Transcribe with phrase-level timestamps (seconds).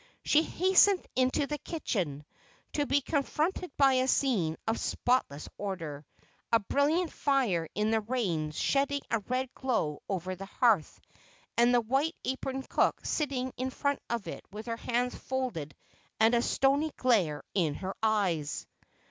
[0.25, 2.25] She hastened into the kitchen,
[2.73, 6.03] to be confronted by a scene of spotless order,
[6.51, 10.99] a brilliant fire in the range shedding a red glow over the hearth,
[11.55, 15.75] and the white aproned cook sitting in front of it with her hands folded
[16.19, 18.65] and a stony glare in her eyes.